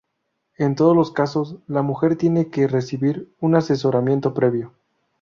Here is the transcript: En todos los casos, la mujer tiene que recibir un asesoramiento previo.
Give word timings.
En 0.57 0.73
todos 0.73 0.95
los 0.97 1.11
casos, 1.11 1.57
la 1.67 1.83
mujer 1.83 2.15
tiene 2.15 2.49
que 2.49 2.67
recibir 2.67 3.31
un 3.39 3.53
asesoramiento 3.53 4.33
previo. 4.33 4.73